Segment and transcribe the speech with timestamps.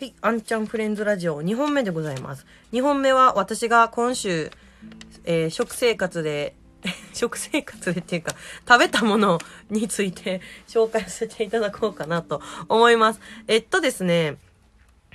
[0.00, 2.46] はい、あんちゃんフレンズラジオ2本目でございます。
[2.72, 4.50] 2本目は私が今週、
[5.26, 6.54] えー食生活で、
[7.12, 8.34] 食生活でっていうか、
[8.66, 12.40] 食べたものについて 紹介させていただこうかなと
[12.70, 13.20] 思います。
[13.46, 14.38] えっとですね、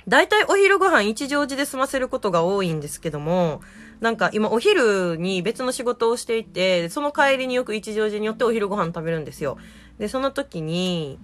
[0.06, 3.62] 大体お昼ご飯一乗寺で済ませることが多いんですけども、
[3.98, 9.58] なんか今お昼に別の仕事をしていて、その帰りによく一乗寺によってお昼ご飯食べるんですよ。
[9.98, 11.18] で、その時に、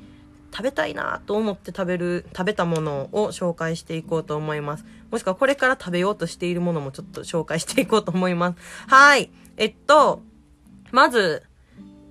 [0.53, 4.84] 食べたいなと思って食べる、食べたものを紹介していこうと思います。
[5.11, 8.59] もしくはこれから食べようとしているものもちょっと紹介していこうと思います。
[8.87, 9.30] はい。
[9.56, 10.23] えっと、
[10.91, 11.42] まず、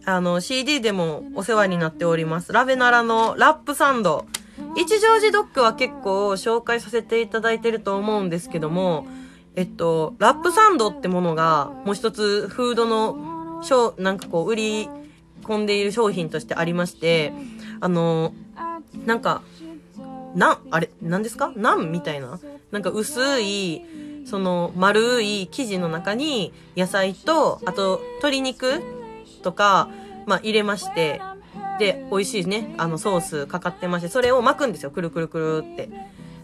[0.05, 2.51] あの、CD でもお世話になっております。
[2.51, 4.25] ラベナラのラップサンド。
[4.75, 9.05] 一乗寺ドッグは結構紹介させていただいてると思うんですけども、
[9.55, 13.61] えっと、ラップサンドってものが、もう一つフードの、
[13.97, 14.89] なんかこう、売り
[15.43, 17.33] 込んでいる商品としてありまして、
[17.81, 18.33] あの、
[19.05, 19.41] なんか、
[20.35, 21.51] なん、あれ、なんですか？
[21.57, 22.39] なんみたいな。
[22.71, 23.81] なんか薄い、
[24.25, 28.81] その、丸い生地の中に、野菜と、あと、鶏肉
[29.43, 29.89] とか、
[30.25, 31.21] まあ、入れまして、
[31.79, 34.91] で、美味しいね、あの、ソースかかってまして、それを巻くんですよ。
[34.91, 35.89] くるくるくるって。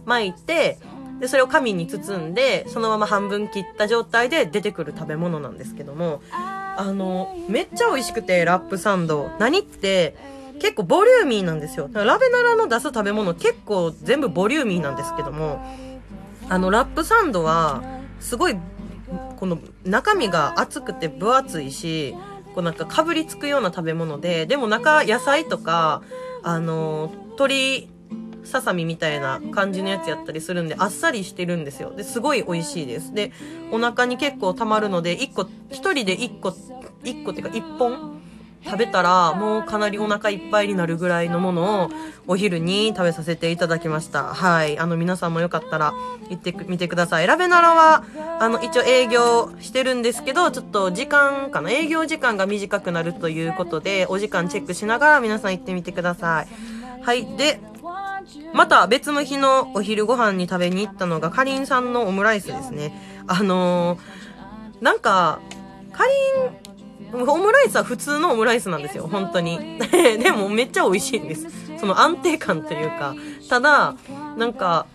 [0.05, 0.79] 巻いて、
[1.19, 9.29] で、それを紙に包んで、そのまま半分切った状態で出てくる食べ物なんですけども、あの、めっちゃ美味しくて、ラップサンド。
[9.39, 10.15] 何って、
[10.59, 11.89] 結構ボリューミーなんですよ。
[11.93, 15.63] ラベナラの出す食べ物結構全部ボリューミーなんですけども、
[16.49, 17.83] あの、ラップサンドは、
[18.19, 18.55] すごい、
[19.37, 22.15] この中身が厚くて分厚いし、
[22.55, 26.01] こうなんかかぶりつくような食べ物で、でも中野菜とか、
[26.43, 27.89] あの、鶏
[28.43, 31.93] ささみみたいな感じのやつやったりするんで、あっさりしてるんですよ。
[31.93, 33.13] で、すごい美味しいです。
[33.13, 33.31] で、
[33.71, 36.53] お腹に結構溜まるので、一個、一人で一個、
[37.03, 38.21] 一個っていうか一本
[38.63, 41.89] 食べたら、もうかなりお腹いっぱいになるぐらいのものを
[42.27, 44.33] お昼に食べさせていただきました。
[44.33, 44.77] はい。
[44.77, 45.93] あの皆さんもよかったら
[46.29, 47.27] 行ってみてください。
[47.27, 48.03] ラベナラは、
[48.39, 56.47] あの一応営業してるんですけど、ちょっと時間かな、営業時間が短くなるということで、お時間チェックしながら皆さん行ってみてください。
[57.03, 57.25] はい。
[57.37, 57.61] で、
[58.53, 63.23] また別の日のお昼ご飯に食べに行ったのが、かりんさんのオムライスですね。
[63.27, 64.27] あのー
[64.81, 65.39] なんか、
[65.91, 66.66] かりん、
[67.13, 69.79] オムライスは普通のオムライスなんですよ、本当に。
[70.21, 71.47] でもめっちゃ美味しいんです。
[71.79, 73.15] その安定感というか。
[73.49, 73.95] ただ、
[74.37, 74.85] なんか、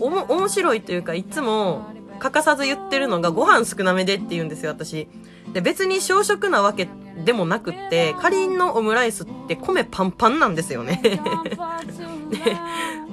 [0.00, 1.86] おも、面白いというか、いつも
[2.18, 5.08] 欠かさず言ってるのがご飯少なめでって言うんですよ、私。
[5.52, 6.88] で、別に小食なわけ
[7.24, 11.00] でもなくって、かりんのオムライスって米パンパンなんですよね。
[11.04, 11.18] で、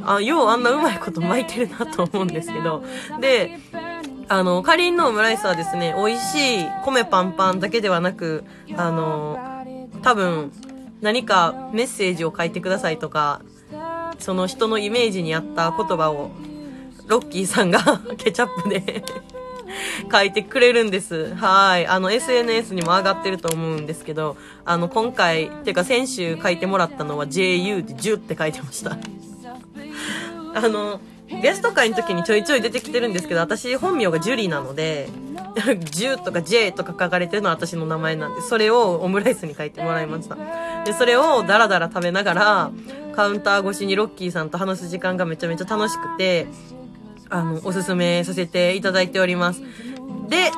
[0.04, 2.84] あ、ようあんなうまいこと巻いてるなと思うんですけど。
[3.20, 3.60] で、
[4.32, 8.46] あの、かりんのオムライスはですね、美味しい米パンパンだけではなく、
[8.78, 9.38] あの、
[10.04, 10.54] 多分、
[11.02, 13.42] 何かメッセージを書いてくださいとか、
[14.20, 16.32] その人のイメージに合った言葉を、
[17.08, 17.82] ロッキーさんが
[18.18, 19.04] ケチャップで
[20.10, 21.36] 書いてくれるんです。
[21.36, 21.86] はい。
[21.86, 28.92] あの、SNS にも上がってると思うんですけど、あの、今回、ていうか先週書いてもらったのは JU で10って書いてました。
[30.54, 31.02] あの、
[31.42, 35.10] ゲスト会の時にちょいちょい出てきてるんですけど、私本名がジュリーなので、
[35.56, 40.36] 10とか J とか書かれてるのは私の名前なんで、それをオムライスに書いてもらいました。
[40.86, 42.72] で、それをダラダラ食べながら、
[43.16, 46.48] カウンター越しにロッキーさんと話す時間がめちゃめちゃ楽しくて、
[47.30, 49.62] あの、おすすめさせていただいております。
[50.30, 50.52] で、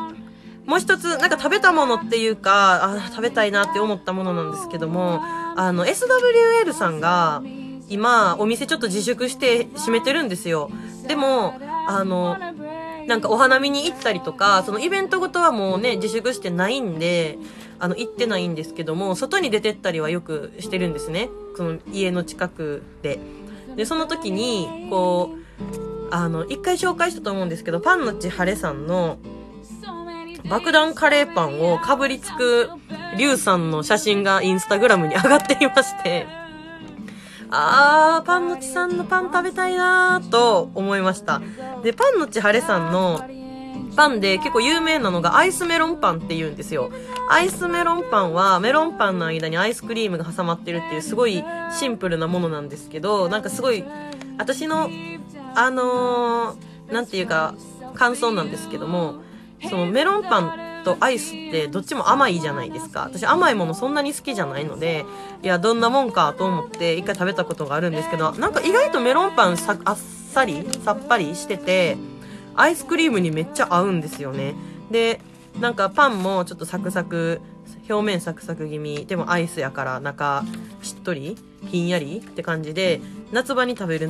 [0.66, 5.22] もう一つ、なんか食べたものっていうか、あ、食べたいなって思ったものなんですけども、
[5.56, 7.42] あの、SWL さんが、
[7.90, 10.70] 今、お店ちょっと自粛して閉めてるんですよ。
[11.08, 11.54] でも、
[11.88, 12.38] あの、
[13.08, 17.38] なんかお花見に行ったりとか、そのイベントごとはもうね、自粛してないんで、
[17.80, 21.30] あの、行ってないんですけども、外に出てったりはよくしてるんですね。
[21.58, 23.20] その家の近くで。
[23.76, 29.18] で、その時に、こう、あの、一回紹介したと思うんですけど、パンのちはれさんの、
[30.50, 32.70] 爆弾カレーパンをかぶりつく、
[33.18, 36.28] リュウさんの写真がインスタグラムに上がっていまして、
[37.50, 41.42] あー、パンのちさんのパン食べたいなーと思いました。
[41.84, 43.22] で、パンのちはれさんの
[43.96, 46.92] パンで結構有名なのがアイスメロンパンって言うんですよ。
[47.30, 53.84] アイスメロンパンはメロンパンの間にアイスクリームが挟まってるっていうすごいシンプルなものなんですけど、なんかすごい、
[54.38, 54.90] 私の、
[55.56, 57.54] あのー、なんていうか、
[57.94, 59.16] 感想なんですけども、
[59.70, 63.02] そのメロンパンとアイスってどっちも甘いじゃないですか。
[63.02, 65.06] 私甘いものそんなに好きじゃないので、
[65.42, 71.98] いや、どんなもんかと思って一回食べたことがあるんですけど、なんか意外とメロンパンさあっさりさっぱりしてて、
[72.56, 74.54] アイスクリームにめっちゃ合うんですよね。
[74.92, 75.20] で、
[75.60, 77.42] なんかパンもちょっとサクサク、
[77.90, 80.44] 表面サクサク気味、でもアイスやから中
[80.82, 81.38] しっとり、
[81.68, 83.02] ひんやりって感じで、
[83.32, 84.08] 夏場に食べる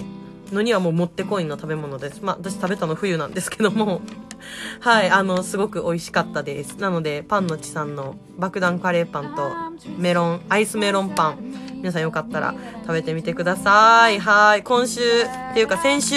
[0.51, 2.21] のにはもうもってこいの食べ物です。
[2.21, 4.01] まあ、私食べたの冬なんですけども、
[4.79, 6.77] はい、あの、すごく美味しかったです。
[6.77, 9.51] なので、パンのちさんの爆弾カレーパンと
[9.97, 11.37] メロン、アイスメロンパン、
[11.75, 14.19] 皆さんよかったら食べてみてください。
[14.19, 16.15] はい、今週、っていうか先週、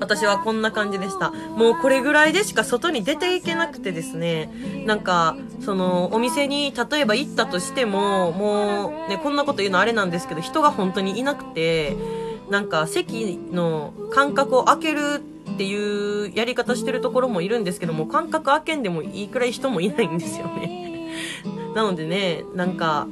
[0.00, 1.30] 私はこんな感じでした。
[1.30, 4.50] もうこれぐらいでしか外に出ていけなくてですね、
[4.86, 11.96] なんか、その、お店に例えば行ったとしても、もう、ね、こんなこと言うのあれなんですけど、人が本当にいなくて、
[12.50, 15.20] なんか席の間隔を空ける
[15.58, 21.10] っていうやり方してるところもいるんですけども、間隔空けんでもいいくらい人もいないんですよね。
[21.74, 23.08] なのでね、なんか、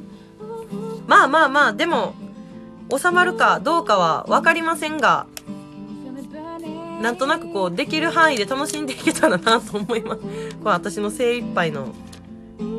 [1.08, 2.14] まあまあまあ、でも、
[2.96, 5.26] 収まるかどうかはわかりませんが、
[7.02, 10.20] なんとなくこう、できる範囲で楽しんでいけたらなと思います。
[10.20, 10.28] こ
[10.66, 11.96] れ私の精一杯の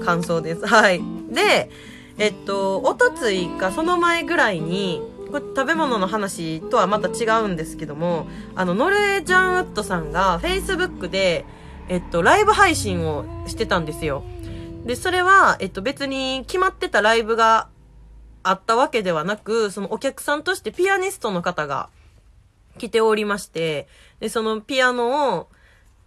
[0.06, 0.66] 感想です。
[0.66, 1.02] はい。
[1.30, 1.70] で、
[2.18, 11.46] えっと、おとついかその前ぐらいに、これ食べ物の話とはまた違うんですけども、あの、ノルウェージャンウッドさんが Facebook で、
[11.90, 14.24] えっと、ライブ配信をしてたんですよ。
[14.86, 17.68] で、それは、えっと、別に決まってたライブが
[18.44, 21.90] あったわけではなく、そのお客さんとしてピアニストの方が
[22.78, 23.88] 来ておりまして、
[24.20, 25.50] で、そのピアノを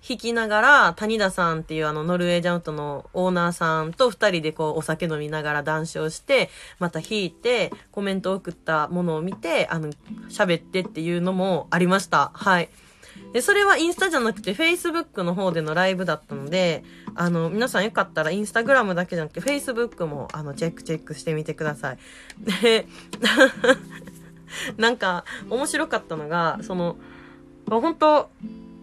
[0.06, 6.48] 弾きながら、谷田さんっていうあの、ノルウェージャンウッドのオーナーさんと二人でこう、お酒飲みながら談笑して、
[6.78, 9.90] また弾いて、コメントを送ったものを見て、あの、
[10.30, 12.30] 喋ってっていうのもありました。
[12.34, 12.70] はい。
[13.32, 16.82] で、それはインスタじゃなくて、Facebook の方でのライブだったので、
[17.14, 21.98] あの、皆さんよかったらインスタグラムだけじゃなくて、Facebook も、あの、チェックチェックしてみてください。
[22.62, 22.86] で、
[24.78, 26.96] なんか、面白かったのが、その、
[27.68, 28.30] 本当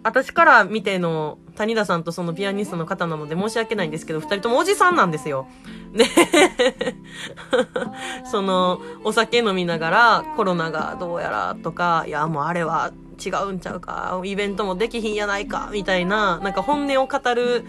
[0.07, 5.47] 私から見ての谷田さんとそのピアニストの方なので申し訳ないんですけど、二人ともおじさんなんですよ。
[5.93, 6.05] で、
[8.31, 12.93] その、お酒飲みながらコロナがどうやらとか、いやもうあれは
[13.23, 17.65] 違うんちゃうか、イベントもできひんやないか、みたいな、なんか本音を語る、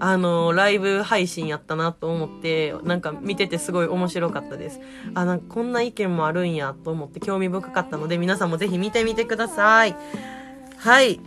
[0.00, 4.80] あの、ライブ配信やったなと思って、なんか見ててすごい面白かったです。
[5.14, 9.94] あ、なんかこんな意見もあるんやと思って興味深かったので、皆さんもぜひ見てみてください。
[10.78, 11.20] はい。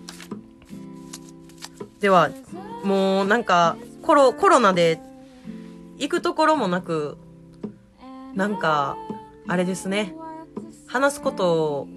[2.00, 2.30] では、
[2.84, 5.00] もうなんか、コロ、コロナで
[5.98, 7.18] 行くところもなく、
[8.36, 8.98] なんか、
[9.48, 10.14] あれですね。
[10.88, 11.88] 話すこと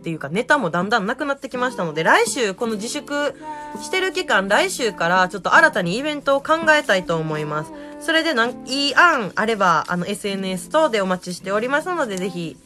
[0.00, 3.34] っていうかネタもだんだんなくなってきましたので、来週、この自粛
[3.80, 7.72] してる期間、来週からちょっと新たにイベントを考えたいと思います。
[8.00, 12.58] それでなん、いい案あれば、あの、SNS 等でお待ちしておりますので、ぜひ、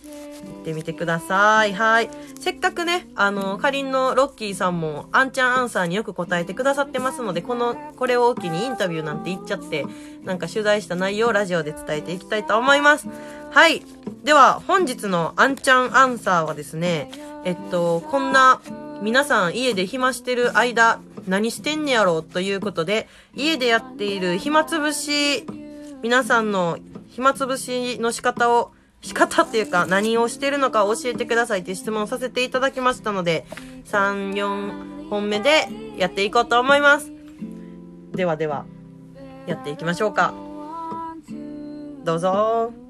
[0.44, 1.72] 行ってみてください。
[1.72, 2.10] はい。
[2.38, 9.84] せっかくね、あの、かりんのロッキーさんも、アンちゃんアンサーによく答えてくださってますので、この、これを機にインタビューなんて言っちゃって、
[10.24, 13.08] なんか取材した内容をラジオで伝えていきたいと思います。
[13.50, 13.82] はい。
[14.24, 17.10] では、本日のアンちゃんアンサーはですね、
[17.44, 18.60] えっと、こんな、
[19.00, 25.46] 皆さん家で暇してる間、何してんねやろうということで、家でやっている暇つぶし、
[26.02, 33.46] 皆さんの暇つぶしの仕方を、仕方っていうか何をしてるのか教えてくださいって質問させていただきましたので、
[33.86, 37.10] 3、4本目でやっていこうと思います。
[38.12, 38.64] ではでは、
[39.46, 40.34] やっていきましょうか。
[42.04, 42.87] どうぞ。